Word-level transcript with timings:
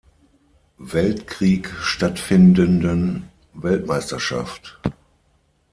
Weltkrieg 0.95 1.75
stattfindenden 1.79 3.29
Weltmeisterschaft. 3.53 4.81